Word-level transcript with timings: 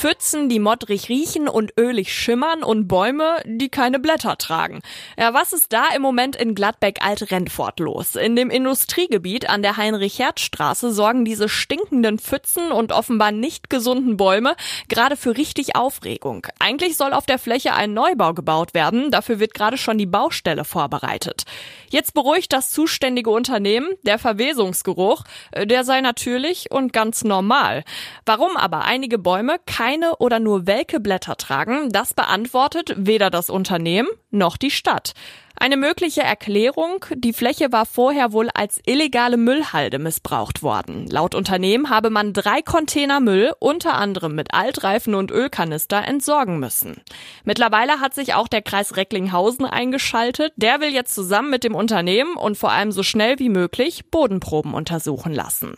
Pfützen, 0.00 0.48
die 0.48 0.60
modrig 0.60 1.10
riechen 1.10 1.46
und 1.46 1.78
ölig 1.78 2.14
schimmern 2.14 2.62
und 2.62 2.88
Bäume, 2.88 3.42
die 3.44 3.68
keine 3.68 3.98
Blätter 3.98 4.38
tragen. 4.38 4.80
Ja, 5.18 5.34
was 5.34 5.52
ist 5.52 5.74
da 5.74 5.88
im 5.94 6.00
Moment 6.00 6.36
in 6.36 6.54
Gladbeck-Alt-Rennfort 6.54 7.80
los? 7.80 8.16
In 8.16 8.34
dem 8.34 8.48
Industriegebiet 8.48 9.50
an 9.50 9.60
der 9.60 9.76
Heinrich-Hertz-Straße 9.76 10.90
sorgen 10.90 11.26
diese 11.26 11.50
stinkenden 11.50 12.18
Pfützen 12.18 12.72
und 12.72 12.92
offenbar 12.92 13.30
nicht 13.30 13.68
gesunden 13.68 14.16
Bäume 14.16 14.56
gerade 14.88 15.18
für 15.18 15.36
richtig 15.36 15.76
Aufregung. 15.76 16.46
Eigentlich 16.58 16.96
soll 16.96 17.12
auf 17.12 17.26
der 17.26 17.38
Fläche 17.38 17.74
ein 17.74 17.92
Neubau 17.92 18.32
gebaut 18.32 18.72
werden, 18.72 19.10
dafür 19.10 19.38
wird 19.38 19.52
gerade 19.52 19.76
schon 19.76 19.98
die 19.98 20.06
Baustelle 20.06 20.64
vorbereitet. 20.64 21.42
Jetzt 21.90 22.14
beruhigt 22.14 22.54
das 22.54 22.70
zuständige 22.70 23.28
Unternehmen, 23.28 23.90
der 24.04 24.18
Verwesungsgeruch, 24.18 25.24
äh, 25.52 25.66
der 25.66 25.84
sei 25.84 26.00
natürlich 26.00 26.70
und 26.70 26.94
ganz 26.94 27.22
normal. 27.22 27.84
Warum 28.24 28.56
aber 28.56 28.84
einige 28.84 29.18
Bäume 29.18 29.56
keine 29.66 29.89
oder 30.18 30.40
nur 30.40 30.66
welke 30.66 31.00
Blätter 31.00 31.36
tragen, 31.36 31.90
das 31.90 32.14
beantwortet 32.14 32.94
weder 32.96 33.30
das 33.30 33.50
Unternehmen 33.50 34.08
noch 34.30 34.56
die 34.56 34.70
Stadt. 34.70 35.14
Eine 35.62 35.76
mögliche 35.76 36.22
Erklärung, 36.22 37.04
die 37.14 37.34
Fläche 37.34 37.70
war 37.70 37.84
vorher 37.84 38.32
wohl 38.32 38.48
als 38.54 38.80
illegale 38.86 39.36
Müllhalde 39.36 39.98
missbraucht 39.98 40.62
worden. 40.62 41.06
Laut 41.06 41.34
Unternehmen 41.34 41.90
habe 41.90 42.08
man 42.08 42.32
drei 42.32 42.62
Container 42.62 43.20
Müll, 43.20 43.52
unter 43.58 43.94
anderem 43.94 44.34
mit 44.34 44.54
Altreifen 44.54 45.14
und 45.14 45.30
Ölkanister, 45.30 46.02
entsorgen 46.06 46.60
müssen. 46.60 47.02
Mittlerweile 47.44 48.00
hat 48.00 48.14
sich 48.14 48.32
auch 48.32 48.48
der 48.48 48.62
Kreis 48.62 48.96
Recklinghausen 48.96 49.66
eingeschaltet. 49.66 50.54
Der 50.56 50.80
will 50.80 50.94
jetzt 50.94 51.14
zusammen 51.14 51.50
mit 51.50 51.62
dem 51.62 51.74
Unternehmen 51.74 52.36
und 52.36 52.56
vor 52.56 52.72
allem 52.72 52.90
so 52.90 53.02
schnell 53.02 53.38
wie 53.38 53.50
möglich 53.50 54.10
Bodenproben 54.10 54.72
untersuchen 54.72 55.34
lassen. 55.34 55.74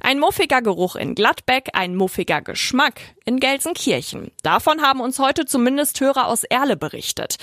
Ein 0.00 0.18
muffiger 0.20 0.62
Geruch 0.62 0.96
in 0.96 1.14
Gladbeck, 1.14 1.70
ein 1.72 1.94
muffiger 1.94 2.40
Geschmack 2.40 3.00
in 3.24 3.40
Gelsenkirchen. 3.40 4.30
Davon 4.42 4.80
haben 4.80 5.00
uns 5.00 5.18
heute 5.18 5.44
zumindest 5.44 6.00
Hörer 6.00 6.28
aus 6.28 6.44
Erle 6.44 6.76
berichtet. 6.76 7.36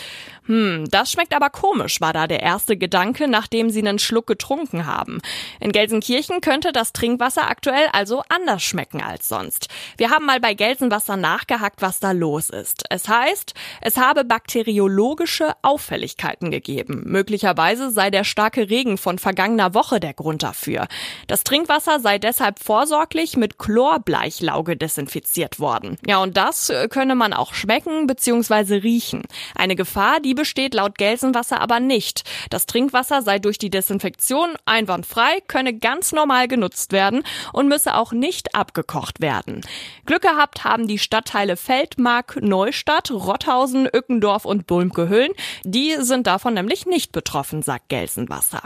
Hm, 0.45 0.85
das 0.89 1.11
schmeckt 1.11 1.35
aber 1.35 1.49
komisch, 1.49 2.01
war 2.01 2.13
da 2.13 2.27
der 2.27 2.41
erste 2.41 2.77
Gedanke, 2.77 3.27
nachdem 3.27 3.69
sie 3.69 3.79
einen 3.79 3.99
Schluck 3.99 4.27
getrunken 4.27 4.85
haben. 4.85 5.19
In 5.59 5.71
Gelsenkirchen 5.71 6.41
könnte 6.41 6.71
das 6.71 6.93
Trinkwasser 6.93 7.49
aktuell 7.49 7.87
also 7.91 8.23
anders 8.29 8.63
schmecken 8.63 9.01
als 9.01 9.27
sonst. 9.27 9.69
Wir 9.97 10.11
haben 10.11 10.25
mal 10.25 10.39
bei 10.39 10.53
Gelsenwasser 10.53 11.17
nachgehackt, 11.17 11.81
was 11.81 11.99
da 11.99 12.11
los 12.11 12.49
ist. 12.49 12.83
Es 12.89 13.07
heißt, 13.07 13.53
es 13.81 13.97
habe 13.97 14.23
bakteriologische 14.23 15.53
Auffälligkeiten 15.61 16.51
gegeben. 16.51 17.03
Möglicherweise 17.05 17.91
sei 17.91 18.11
der 18.11 18.23
starke 18.23 18.69
Regen 18.69 18.97
von 18.97 19.19
vergangener 19.19 19.73
Woche 19.73 19.99
der 19.99 20.13
Grund 20.13 20.43
dafür. 20.43 20.87
Das 21.27 21.43
Trinkwasser 21.43 21.99
sei 21.99 22.19
deshalb 22.19 22.44
vorsorglich 22.55 23.37
mit 23.37 23.57
Chlorbleichlauge 23.57 24.77
desinfiziert 24.77 25.59
worden. 25.59 25.97
Ja, 26.05 26.21
und 26.21 26.37
das 26.37 26.69
äh, 26.69 26.87
könne 26.87 27.15
man 27.15 27.33
auch 27.33 27.53
schmecken 27.53 28.07
bzw. 28.07 28.75
riechen. 28.75 29.23
Eine 29.55 29.75
Gefahr, 29.75 30.19
die 30.19 30.33
besteht 30.33 30.73
laut 30.73 30.97
Gelsenwasser 30.97 31.61
aber 31.61 31.79
nicht. 31.79 32.23
Das 32.49 32.65
Trinkwasser 32.65 33.21
sei 33.21 33.39
durch 33.39 33.57
die 33.57 33.69
Desinfektion 33.69 34.55
einwandfrei, 34.65 35.41
könne 35.47 35.77
ganz 35.77 36.11
normal 36.11 36.47
genutzt 36.47 36.91
werden 36.91 37.23
und 37.53 37.67
müsse 37.67 37.95
auch 37.95 38.11
nicht 38.11 38.55
abgekocht 38.55 39.21
werden. 39.21 39.61
Glück 40.05 40.21
gehabt 40.21 40.63
haben 40.63 40.87
die 40.87 40.99
Stadtteile 40.99 41.57
Feldmark, 41.57 42.37
Neustadt, 42.41 43.11
Rotthausen, 43.11 43.87
Ückendorf 43.87 44.45
und 44.45 44.67
Bulmke-Hüllen. 44.67 45.33
Die 45.63 45.95
sind 45.99 46.27
davon 46.27 46.53
nämlich 46.53 46.85
nicht 46.85 47.11
betroffen, 47.11 47.61
sagt 47.61 47.89
Gelsenwasser. 47.89 48.61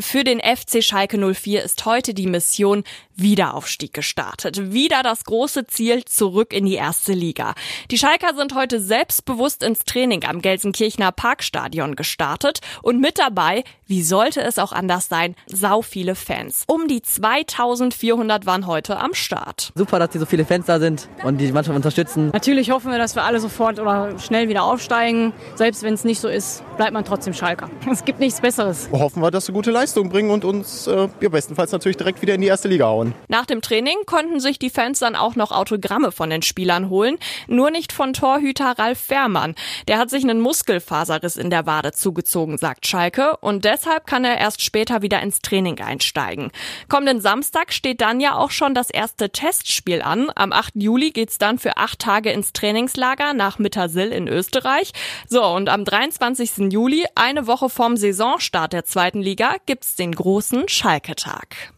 Für 0.00 0.24
den 0.24 0.40
FC 0.40 0.82
Schalke 0.82 1.18
04 1.18 1.62
ist 1.62 1.84
heute 1.84 2.14
die 2.14 2.26
Mission 2.26 2.84
Wiederaufstieg 3.16 3.92
gestartet. 3.92 4.72
Wieder 4.72 5.02
das 5.02 5.24
große 5.24 5.66
Ziel 5.66 6.04
zurück 6.04 6.52
in 6.52 6.66
die 6.66 6.74
erste 6.74 7.12
Liga. 7.12 7.54
Die 7.90 7.98
Schalker 7.98 8.34
sind 8.36 8.54
heute 8.54 8.80
selbstbewusst 8.80 9.62
ins 9.62 9.80
Training 9.80 10.24
am 10.24 10.40
Gelsenkirchener 10.40 11.12
Parkstadion 11.12 11.96
gestartet 11.96 12.60
und 12.82 13.00
mit 13.00 13.18
dabei, 13.18 13.64
wie 13.86 14.02
sollte 14.02 14.40
es 14.40 14.58
auch 14.58 14.72
anders 14.72 15.08
sein, 15.08 15.34
sau 15.46 15.82
viele 15.82 16.14
Fans. 16.14 16.64
Um 16.66 16.88
die 16.88 17.02
2400 17.02 18.46
waren 18.46 18.66
heute 18.66 18.98
am 18.98 19.14
Start. 19.14 19.72
Super, 19.74 19.98
dass 19.98 20.10
die 20.10 20.18
so 20.18 20.26
viele 20.26 20.44
Fans 20.44 20.66
da 20.66 20.78
sind 20.78 21.08
und 21.22 21.38
die 21.38 21.52
Mannschaft 21.52 21.76
unterstützen. 21.76 22.30
Natürlich 22.32 22.70
hoffen 22.70 22.90
wir, 22.90 22.98
dass 22.98 23.14
wir 23.14 23.24
alle 23.24 23.40
sofort 23.40 23.78
oder 23.78 24.18
schnell 24.18 24.48
wieder 24.48 24.64
aufsteigen. 24.64 25.32
Selbst 25.54 25.82
wenn 25.82 25.94
es 25.94 26.04
nicht 26.04 26.20
so 26.20 26.28
ist, 26.28 26.62
bleibt 26.76 26.92
man 26.92 27.04
trotzdem 27.04 27.34
Schalker. 27.34 27.70
Es 27.94 28.04
gibt 28.04 28.18
nichts 28.18 28.40
Besseres. 28.40 28.88
Hoffen 28.90 29.22
wir, 29.22 29.30
dass 29.30 29.46
sie 29.46 29.52
gute 29.52 29.70
Leistung 29.70 30.08
bringen 30.08 30.30
und 30.30 30.44
uns 30.44 30.88
äh, 30.88 31.08
ja, 31.20 31.28
bestenfalls 31.28 31.70
natürlich 31.70 31.96
direkt 31.96 32.20
wieder 32.22 32.34
in 32.34 32.40
die 32.40 32.48
erste 32.48 32.66
Liga 32.66 32.86
hauen. 32.86 33.03
Nach 33.28 33.44
dem 33.44 33.60
Training 33.60 33.96
konnten 34.06 34.40
sich 34.40 34.58
die 34.58 34.70
Fans 34.70 35.00
dann 35.00 35.16
auch 35.16 35.36
noch 35.36 35.50
Autogramme 35.50 36.12
von 36.12 36.30
den 36.30 36.42
Spielern 36.42 36.88
holen, 36.88 37.18
nur 37.48 37.70
nicht 37.70 37.92
von 37.92 38.12
Torhüter 38.12 38.78
Ralf 38.78 38.98
Fährmann. 38.98 39.54
Der 39.88 39.98
hat 39.98 40.10
sich 40.10 40.22
einen 40.22 40.40
Muskelfaserriss 40.40 41.36
in 41.36 41.50
der 41.50 41.66
Wade 41.66 41.92
zugezogen, 41.92 42.58
sagt 42.58 42.86
Schalke, 42.86 43.36
und 43.38 43.64
deshalb 43.64 44.06
kann 44.06 44.24
er 44.24 44.38
erst 44.38 44.62
später 44.62 45.02
wieder 45.02 45.20
ins 45.20 45.40
Training 45.40 45.80
einsteigen. 45.80 46.50
Kommenden 46.88 47.20
Samstag 47.20 47.72
steht 47.72 48.00
dann 48.00 48.20
ja 48.20 48.36
auch 48.36 48.50
schon 48.50 48.74
das 48.74 48.90
erste 48.90 49.30
Testspiel 49.30 50.02
an. 50.02 50.30
Am 50.34 50.52
8. 50.52 50.74
Juli 50.76 51.10
geht's 51.10 51.38
dann 51.38 51.58
für 51.58 51.76
acht 51.76 51.98
Tage 51.98 52.30
ins 52.30 52.52
Trainingslager 52.52 53.34
nach 53.34 53.58
Mittersill 53.58 54.12
in 54.12 54.28
Österreich. 54.28 54.92
So, 55.28 55.44
und 55.44 55.68
am 55.68 55.84
23. 55.84 56.72
Juli, 56.72 57.04
eine 57.14 57.46
Woche 57.46 57.68
vorm 57.68 57.96
Saisonstart 57.96 58.72
der 58.72 58.84
zweiten 58.84 59.20
Liga, 59.20 59.56
gibt's 59.66 59.96
den 59.96 60.12
großen 60.12 60.68
Schalke-Tag. 60.68 61.72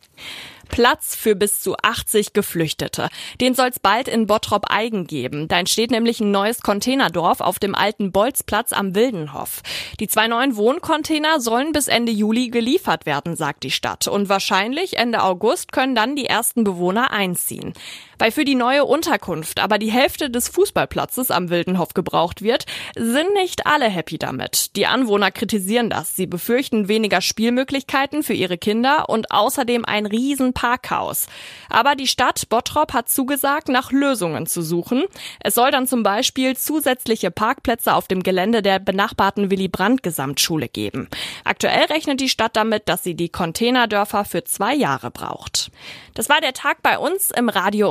Platz 0.68 1.16
für 1.16 1.34
bis 1.34 1.60
zu 1.60 1.76
80 1.82 2.32
Geflüchtete. 2.32 3.08
Den 3.40 3.54
soll 3.54 3.68
es 3.68 3.78
bald 3.78 4.08
in 4.08 4.26
Bottrop 4.26 4.66
Eigen 4.70 5.06
geben. 5.06 5.48
Da 5.48 5.58
entsteht 5.58 5.90
nämlich 5.90 6.20
ein 6.20 6.30
neues 6.30 6.60
Containerdorf 6.62 7.40
auf 7.40 7.58
dem 7.58 7.74
alten 7.74 8.12
Bolzplatz 8.12 8.72
am 8.72 8.94
Wildenhof. 8.94 9.62
Die 10.00 10.08
zwei 10.08 10.28
neuen 10.28 10.56
Wohncontainer 10.56 11.40
sollen 11.40 11.72
bis 11.72 11.88
Ende 11.88 12.12
Juli 12.12 12.48
geliefert 12.48 13.06
werden, 13.06 13.36
sagt 13.36 13.62
die 13.62 13.70
Stadt. 13.70 14.08
Und 14.08 14.28
wahrscheinlich 14.28 14.98
Ende 14.98 15.22
August 15.22 15.72
können 15.72 15.94
dann 15.94 16.16
die 16.16 16.26
ersten 16.26 16.64
Bewohner 16.64 17.10
einziehen. 17.10 17.72
Weil 18.18 18.30
für 18.30 18.44
die 18.44 18.54
neue 18.54 18.84
Unterkunft 18.84 19.60
aber 19.60 19.78
die 19.78 19.90
Hälfte 19.90 20.30
des 20.30 20.48
Fußballplatzes 20.48 21.30
am 21.30 21.50
Wildenhof 21.50 21.94
gebraucht 21.94 22.42
wird, 22.42 22.64
sind 22.96 23.32
nicht 23.34 23.66
alle 23.66 23.86
happy 23.86 24.18
damit. 24.18 24.76
Die 24.76 24.86
Anwohner 24.86 25.30
kritisieren 25.30 25.90
das. 25.90 26.16
Sie 26.16 26.26
befürchten 26.26 26.88
weniger 26.88 27.20
Spielmöglichkeiten 27.20 28.22
für 28.22 28.34
ihre 28.34 28.58
Kinder 28.58 29.08
und 29.08 29.30
außerdem 29.30 29.84
ein 29.84 30.06
riesen 30.06 30.52
Parkhaus. 30.52 31.26
Aber 31.68 31.94
die 31.94 32.06
Stadt 32.06 32.48
Bottrop 32.48 32.92
hat 32.92 33.08
zugesagt, 33.08 33.68
nach 33.68 33.92
Lösungen 33.92 34.46
zu 34.46 34.62
suchen. 34.62 35.04
Es 35.40 35.54
soll 35.54 35.70
dann 35.70 35.86
zum 35.86 36.02
Beispiel 36.02 36.56
zusätzliche 36.56 37.30
Parkplätze 37.30 37.94
auf 37.94 38.08
dem 38.08 38.22
Gelände 38.22 38.62
der 38.62 38.78
benachbarten 38.78 39.50
Willy 39.50 39.68
Brandt 39.68 40.02
Gesamtschule 40.02 40.68
geben. 40.68 41.08
Aktuell 41.44 41.84
rechnet 41.86 42.20
die 42.20 42.28
Stadt 42.28 42.56
damit, 42.56 42.88
dass 42.88 43.02
sie 43.02 43.14
die 43.14 43.28
Containerdörfer 43.28 44.24
für 44.24 44.44
zwei 44.44 44.74
Jahre 44.74 45.10
braucht. 45.10 45.70
Das 46.14 46.28
war 46.28 46.40
der 46.40 46.54
Tag 46.54 46.82
bei 46.82 46.98
uns 46.98 47.30
im 47.30 47.48
Radio 47.50 47.90